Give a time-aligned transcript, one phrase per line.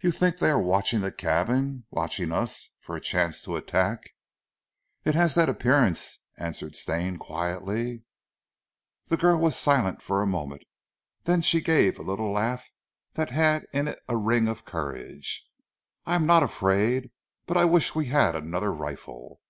[0.00, 4.14] "You think they are watching the cabin watching us, for a chance to attack?"
[5.04, 8.04] "It has that appearance," answered Stane quietly.
[9.08, 10.62] The girl was silent for a moment,
[11.24, 12.70] then she gave a little laugh
[13.12, 15.46] that had in it a ring of courage.
[16.06, 17.10] "I am not afraid,
[17.46, 19.42] but I wish we had another rifle."